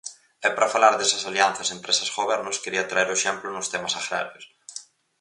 [0.47, 4.45] E para falar desas alianzas empresas gobernos quería traer o exemplo nos temas agrarios.